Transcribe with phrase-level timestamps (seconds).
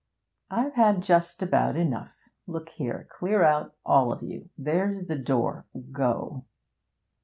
[0.49, 2.29] 'I've had just about enough.
[2.47, 4.49] Look here, clear out, all of you!
[4.57, 6.45] There's the door go!'